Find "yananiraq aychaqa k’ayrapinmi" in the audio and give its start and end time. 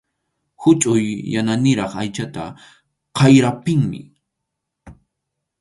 1.33-3.99